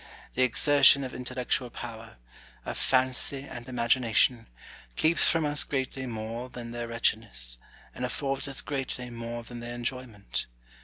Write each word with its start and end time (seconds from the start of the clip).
The 0.33 0.41
exertion 0.41 1.03
of 1.03 1.13
intellectual 1.13 1.69
power, 1.69 2.17
of 2.65 2.75
fancy 2.75 3.43
and 3.47 3.69
imagination, 3.69 4.47
keeps 4.95 5.29
from 5.29 5.45
us 5.45 5.63
greatly 5.63 6.07
more 6.07 6.49
than 6.49 6.71
their 6.71 6.87
wretchedness, 6.87 7.59
and 7.93 8.03
affords 8.03 8.47
us 8.47 8.61
greatly 8.61 9.11
more 9.11 9.43
than 9.43 9.59
their 9.59 9.75
enjoyment. 9.75 10.47